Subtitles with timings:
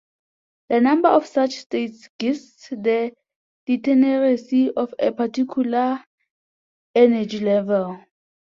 [0.69, 3.13] The number of such states gives the
[3.67, 6.03] degeneracy of a particular
[6.95, 7.99] energy level.